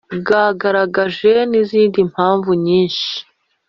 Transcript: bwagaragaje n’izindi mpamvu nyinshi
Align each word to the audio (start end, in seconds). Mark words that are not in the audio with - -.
bwagaragaje 0.19 1.31
n’izindi 1.49 1.99
mpamvu 2.11 2.49
nyinshi 2.65 3.11